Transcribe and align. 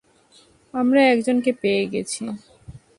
আমরা 0.73 1.01
একজনকে 1.05 1.51
পেয়ে 1.61 1.83
গেছি। 1.93 2.23